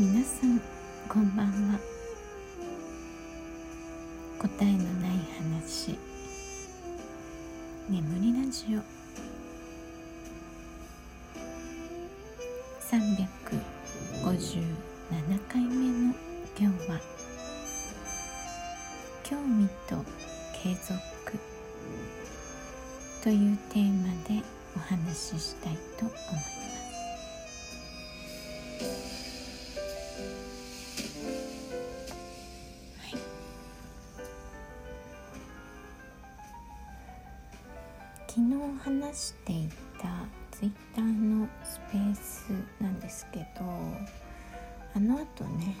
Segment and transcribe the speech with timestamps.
[0.00, 0.60] 皆さん
[1.08, 1.80] こんばんは。
[4.38, 5.10] 答えのない
[5.58, 5.98] 話。
[7.88, 8.78] 眠りラジオ。
[12.80, 13.58] 357
[15.48, 16.14] 回目の
[16.56, 17.00] 今日は
[19.24, 20.04] 「興味と
[20.62, 20.96] 継続」
[23.20, 24.44] というテーマで
[24.76, 26.18] お話ししたいと思いま
[28.94, 29.17] す。
[38.38, 39.68] 昨日話してい
[40.00, 43.44] たツイッターのスペースなんですけど
[44.94, 45.76] あのあとね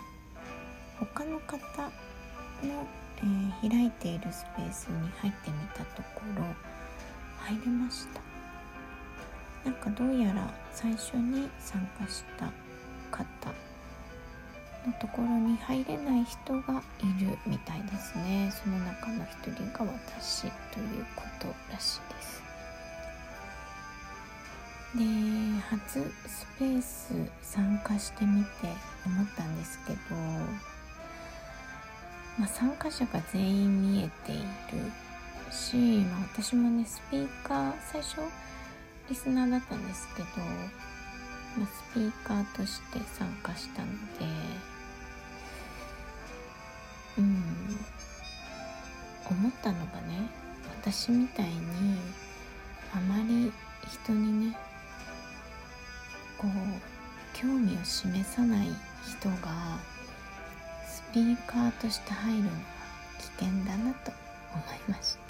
[0.98, 1.56] 他の方
[2.66, 2.84] の、
[3.62, 6.42] えー、開いているスペースに入ってみたところ
[7.38, 8.20] 入れました。
[9.64, 12.46] なんかどうやら最初に参加した
[13.16, 13.24] 方
[14.84, 18.50] のところに入れない人がいるみたいですね。
[18.50, 22.47] その中の一人が私ということらしいです。
[24.96, 25.04] で
[25.68, 28.48] 初スペース参加してみて
[29.04, 29.98] 思ったんですけど、
[32.38, 34.42] まあ、参加者が全員見えている
[35.52, 35.76] し、
[36.10, 38.20] まあ、私もねスピーカー最初
[39.10, 40.28] リスナーだったんですけど、
[41.58, 43.94] まあ、スピーカーとして参加したので
[47.18, 47.42] うん
[49.30, 50.30] 思ったのがね
[50.80, 51.52] 私みたいに
[52.94, 53.52] あまり
[53.86, 54.56] 人にね
[56.38, 56.50] こう
[57.34, 58.68] 興味を示さない
[59.04, 59.78] 人が
[60.86, 62.56] スピーカーとして入るのは
[63.18, 64.12] 危険だなと
[64.52, 65.28] 思いました。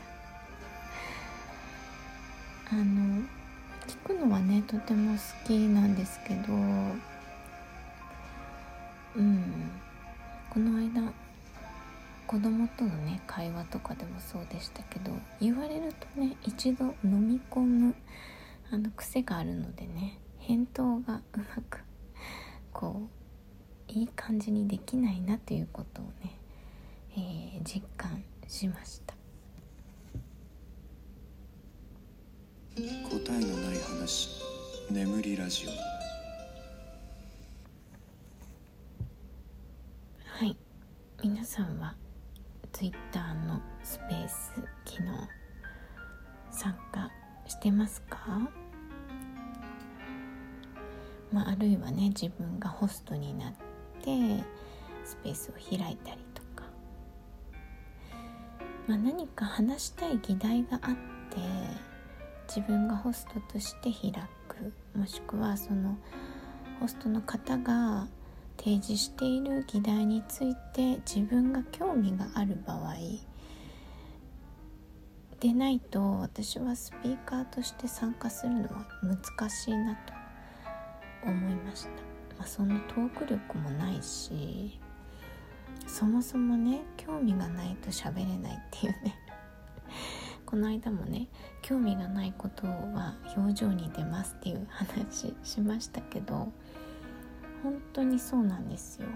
[2.70, 3.22] あの
[3.86, 6.52] 聞くのはねとても好きなんですけど
[9.16, 9.70] うん。
[10.50, 11.12] この間
[12.26, 17.94] 子供とのね会話とかでもそうでしたけど言われるとね一度飲み込む
[18.70, 21.80] あの癖があるのでね返答がうまく
[22.72, 23.02] こ
[23.86, 26.40] ういい感じにできないなということをね、
[27.12, 29.14] えー、実感しました。
[32.76, 34.40] 答えのない話
[34.90, 35.70] 眠りラジオ。
[40.24, 40.56] はい。
[41.22, 41.94] 皆さんは
[42.72, 44.54] Twitter のスペース
[44.86, 45.28] 機能
[46.50, 47.10] 参加
[47.46, 48.48] してますか？
[51.32, 53.52] まあ、あるいはね自分がホストになっ
[54.02, 54.44] て
[55.04, 56.64] スペースを開いたりとか、
[58.86, 60.94] まあ、何か話したい議題があっ
[61.30, 61.38] て
[62.48, 64.12] 自分がホストとして開
[64.48, 64.72] く。
[64.98, 65.96] もしくはその
[66.80, 68.08] ホストの方が
[68.56, 72.94] 提示している議題について自分が興味がある場合。
[75.40, 80.17] でないと私はスピーカーとして参加するのは難しいなと。
[81.30, 81.88] 思いました、
[82.38, 84.78] まあ、そのトーク力もないし
[85.86, 89.18] そもそもね興味がないと喋れないっていうね。
[90.48, 91.28] この間もね
[91.60, 96.50] 興味がないことは表情に出ますっていう話しましたけど
[97.62, 99.08] 本当にそうなんですよ。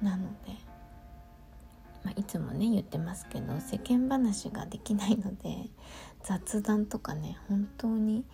[0.00, 0.52] なので、
[2.02, 5.68] まあ、いつもね言ってますけど世間話ができないので
[6.22, 8.24] 雑談とかね本当に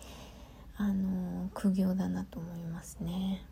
[0.77, 3.45] あの苦行だなと思いますね。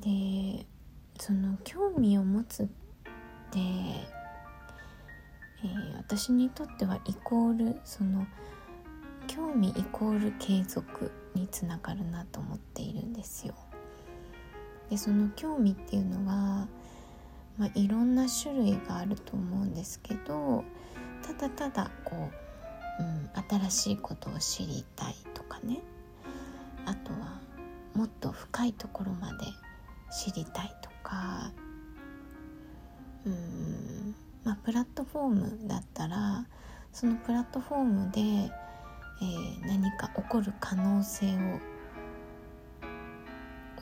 [0.00, 0.66] で
[1.18, 8.26] その興味を持つって、えー、私にとってはイコールその
[9.26, 13.54] 興味イコール継続につながるなと思っているんですよ。
[14.90, 16.68] でその興味っていうのは、
[17.58, 20.62] まあ、いろんな種類があると思うんですけど
[21.22, 22.45] ただただこう
[22.98, 23.30] うん、
[23.68, 25.80] 新しいことを知りたいとかね。
[26.84, 27.40] あとは
[27.94, 29.46] もっと深いところまで
[30.10, 31.52] 知りたいとか。
[33.26, 34.14] うん
[34.44, 36.46] まあプラットフォームだったら
[36.92, 41.38] そのプラットフォームで、えー、何か起こる可能性を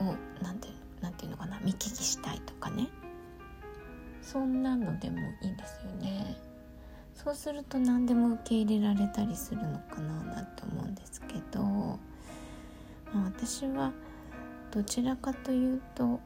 [0.03, 0.67] をなんて
[1.01, 2.89] なんていうのかな見聞きしたいとかね。
[4.21, 6.35] そんなのでもいいですよね。
[7.15, 11.97] そうすると何でも受け入れられたりするのかななんて思うんですけど、ま
[13.15, 13.91] あ、私は
[14.71, 16.19] どちらかというと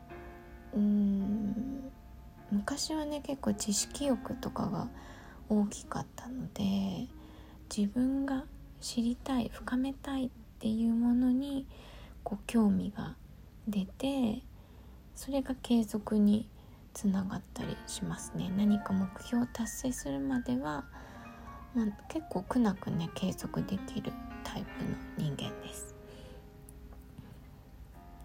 [0.76, 1.92] うん
[2.52, 4.88] 昔はね結構知識欲とかが
[5.48, 7.08] 大きかったので
[7.76, 8.46] 自分が
[8.82, 11.68] 知りたい深めたいっていうものに
[12.24, 13.16] こう興味が
[13.68, 14.42] 出て
[15.16, 16.50] それが継続に
[17.00, 18.52] つながったりしますね。
[18.58, 20.84] 何か目標を達成するまでは、
[21.74, 24.12] まあ、結構苦なくね継続できる
[24.44, 24.66] タイ
[25.18, 25.96] プの人間です。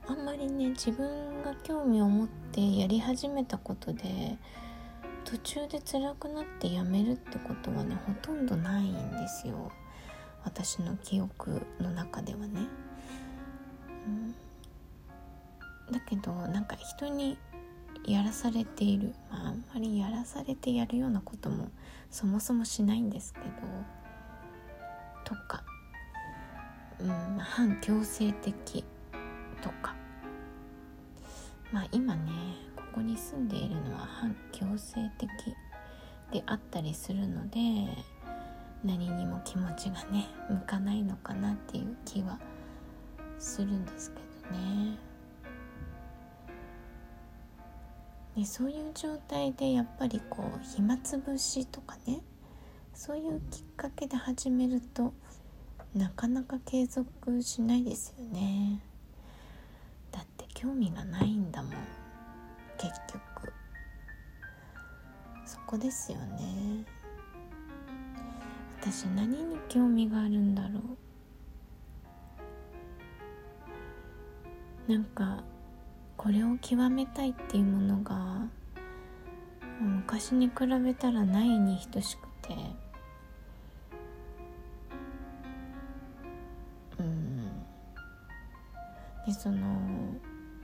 [0.08, 4.36] あんまりね自分が興味を持ってやり始めたことで
[5.24, 9.70] 途中で辛くなってやめるってことはねほとんどないんですよ。
[10.44, 12.66] 私の記憶の中ではね、
[14.08, 17.38] うん、だけどなんか人に
[18.06, 21.70] やらされている、まあ、あんまりやらされてやるようなことも
[22.10, 23.46] そもそもしないんですけど。
[25.24, 25.64] とか、
[27.00, 28.84] うん、反強制的。
[29.62, 29.94] とか。
[31.72, 32.30] まあ今ね
[32.76, 35.28] ここに住んでいるのは反強制的。
[36.32, 37.58] であったりするので
[38.84, 42.38] 何にも気持ちがね向かないのかなっていう気は
[43.38, 44.20] するんですけ
[44.50, 45.13] どね。
[48.36, 52.20] でそういう状態でやっぱりこう暇つぶしとかね
[52.92, 55.12] そういうきっかけで始めると
[55.94, 58.80] なかなか継続しないですよね。
[60.10, 61.72] だって興味がないんだもん
[62.78, 63.52] 結局。
[65.46, 66.84] そこですよね。
[68.80, 70.80] 私何に興味があるんだろ
[74.88, 74.92] う。
[74.92, 75.44] なんか
[76.16, 78.46] これを極めたいっていうものが
[79.80, 82.54] 昔に比べたらないに等しくて。
[86.98, 87.64] うん。
[89.26, 89.58] でその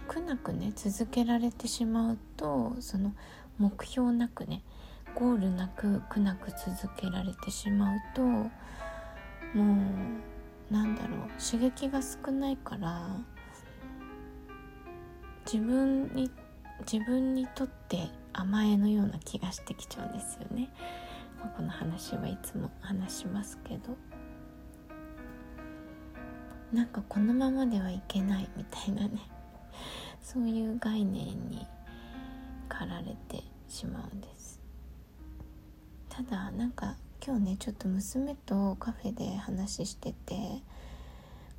[0.06, 3.14] 苦なくね続けられてしまうとその
[3.58, 4.62] 目標なくね
[5.14, 8.48] ゴールなく苦なく続けられてしまうとも
[9.54, 13.08] うなんだろう刺激が少ないから
[15.52, 16.30] 自分に
[16.90, 20.70] 自分にとって甘えのような気がしてきちゃうんですよね。
[21.40, 23.96] まあ、この話はいつも話しますけど。
[26.72, 29.28] なんかこのままではいけないみたいなね。
[30.22, 31.66] そういう概念に
[32.68, 34.60] 駆られてしまうんです。
[36.08, 36.94] ただなんか
[37.26, 40.62] 今日ねちょっと娘とカフェで話してて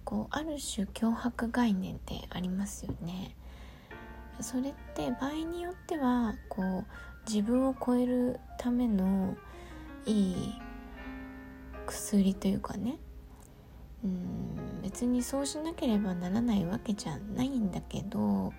[0.06, 3.36] こうある種脅迫概念ってありますよね。
[4.42, 6.86] それって場合によってはこう
[7.30, 9.36] 自分を超えるための
[10.06, 10.62] いい
[11.86, 12.98] 薬というかね
[14.04, 18.54] うん別にそうしなければならないわけじゃないんだけど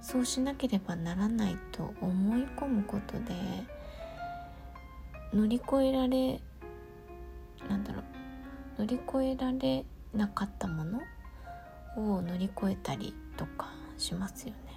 [0.00, 3.34] そうしなければならないと思い込むことで
[5.32, 6.40] 乗り越えられ
[7.68, 8.00] なんだろ
[8.78, 11.00] う乗り越えられなかったもの
[11.96, 14.71] を乗り越えたりとかしますよね。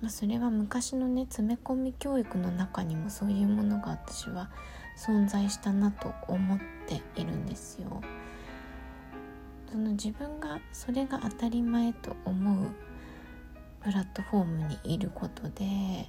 [0.00, 4.50] まあ、それは昔のね詰め込み教育の中にもそういうものが私は
[4.98, 8.00] 存在したなと思っているんですよ。
[9.70, 12.68] その自分がそれが当たり前と思う
[13.82, 16.08] プラットフォームにいることで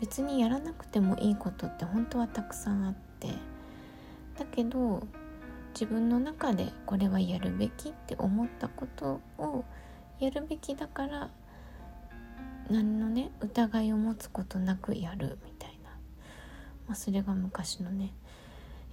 [0.00, 3.28] 別にやらなくてもいいことって本当はたくさんあって
[4.38, 5.06] だけど
[5.74, 9.64] 自分の中でこれはやるべきって思ったことを
[10.18, 11.30] やるべきだから
[12.72, 15.90] 何のね疑いを持つことなくやるみたいな、
[16.86, 18.14] まあ、それが昔のね、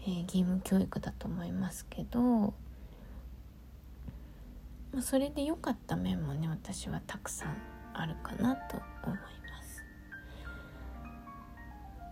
[0.01, 2.53] えー、義務教育だと思いますけど、ま
[4.98, 7.55] あ、それで良かった面もね私はたくさん
[7.93, 9.24] あるかなと思いま
[9.63, 9.83] す。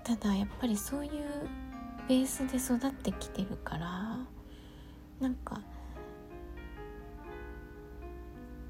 [0.05, 1.11] ただやっぱりそういう
[2.07, 4.17] ベースで育ってきてるから
[5.19, 5.59] なんか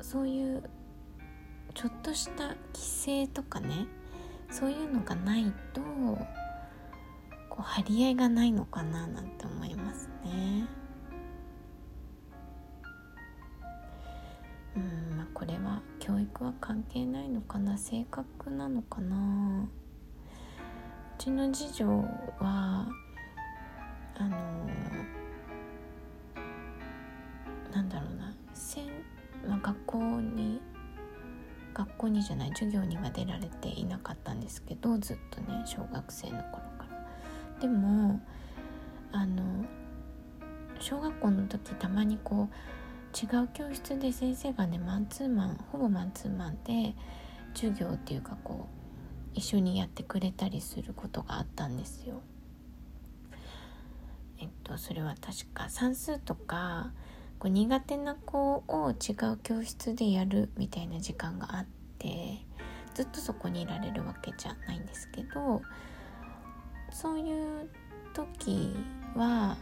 [0.01, 0.63] そういう
[1.77, 3.85] ちょっとした規制とかね
[4.49, 5.81] そういうのがないと
[7.49, 10.65] こう張り合いがないのかななんて思いますね。
[14.75, 19.67] うんまあこれは教育は関係ないのかな性格なのかなう
[21.19, 21.87] ちの次女
[22.39, 22.87] は
[24.17, 24.37] あの
[27.71, 28.87] なんだろうなせん、
[29.47, 30.59] まあ、学校に
[31.77, 38.19] 学校にじゃない授業には出られていなかったんですけどずっとね小学生の頃からでも
[39.11, 39.43] あの
[40.79, 46.95] 小学校の時たまにこう違う教室で先生がねマンツーマンほぼマンツーマンで
[47.53, 48.67] 授業っていうかこ
[49.35, 52.21] う一緒にやってくれたりすることがあったんですよ。
[54.39, 56.91] えっとそれは確か算数とか
[57.39, 61.65] こう苦手な子を違う教室でやるみたいな時間があっ
[61.99, 62.39] て
[62.93, 65.61] ずっとそこにいられるわけじゃないんですけど
[66.91, 67.69] そういう
[68.13, 68.75] 時
[69.15, 69.57] は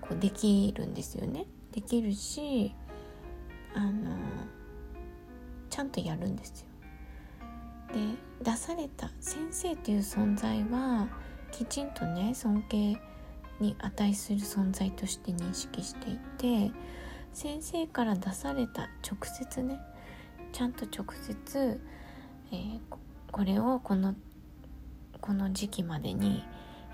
[0.00, 1.46] こうできるんですよね。
[1.72, 2.74] できるし
[3.74, 4.16] あの
[5.70, 6.66] ちゃんとやるんですよ。
[7.94, 11.08] で出された先生という存在は
[11.50, 12.96] きちんとね尊敬
[13.60, 16.72] に値する存在として認識していて
[17.32, 19.78] 先生から出された直接ね
[20.52, 21.80] ちゃんと直接、
[22.52, 22.80] えー、
[23.30, 24.14] これをこの
[25.20, 26.42] この時期までに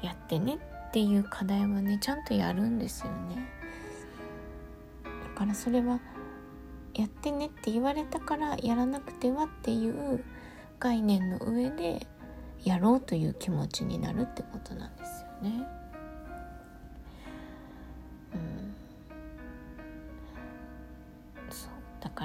[0.03, 0.59] やってね
[0.89, 3.49] っていう課題はねちゃんとやるんですよね
[5.05, 6.01] だからそれは
[6.95, 10.25] やってねって言われたからやらなくてはっていう
[10.81, 12.07] 概念の上で
[12.65, 15.67] やろうという気持ちになるってことなんですよね。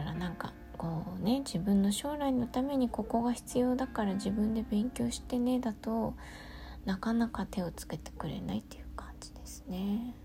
[0.01, 6.15] からなんかこうね自分の将来のためにここが必要だから自分で勉強してねだと
[6.85, 10.15] なかなか手をつけてくれないっていう感じですね。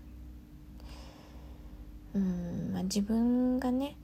[2.15, 3.95] うんまあ、自分がね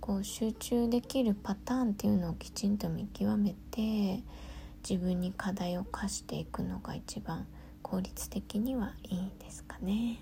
[0.00, 4.22] こう集中できるパターンっていうのをきちんと見極めて
[4.86, 7.46] 自分に課題を課していくのが一番
[7.80, 10.18] 効率的にはいいですかね。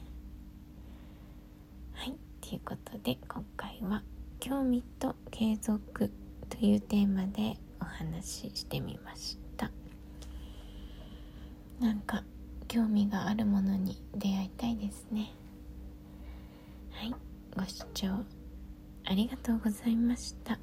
[1.95, 4.05] はいということで今回は
[4.45, 6.11] 「興味と継続」
[6.51, 9.71] というテーマでお話ししてみました。
[11.79, 12.25] なんか
[12.67, 15.31] 興味があるものに出会いたいですね。
[16.91, 17.15] はい
[17.57, 18.09] ご視聴
[19.05, 20.59] ありがとうございました。